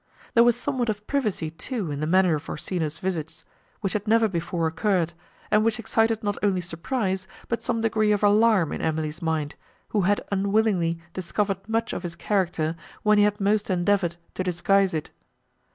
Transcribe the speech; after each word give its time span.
There 0.33 0.43
was 0.43 0.55
somewhat 0.59 0.89
of 0.89 1.05
privacy, 1.05 1.51
too, 1.51 1.91
in 1.91 1.99
the 1.99 2.07
manner 2.07 2.33
of 2.33 2.49
Orsino's 2.49 2.97
visits, 2.97 3.45
which 3.81 3.93
had 3.93 4.07
never 4.07 4.27
before 4.27 4.65
occurred, 4.65 5.13
and 5.51 5.63
which 5.63 5.77
excited 5.77 6.23
not 6.23 6.39
only 6.41 6.59
surprise, 6.59 7.27
but 7.47 7.61
some 7.61 7.81
degree 7.81 8.11
of 8.11 8.23
alarm 8.23 8.71
in 8.71 8.81
Emily's 8.81 9.21
mind, 9.21 9.53
who 9.89 10.01
had 10.01 10.25
unwillingly 10.31 10.97
discovered 11.13 11.69
much 11.69 11.93
of 11.93 12.01
his 12.01 12.15
character 12.15 12.75
when 13.03 13.19
he 13.19 13.23
had 13.25 13.39
most 13.39 13.69
endeavoured 13.69 14.15
to 14.33 14.43
disguise 14.43 14.95
it. 14.95 15.11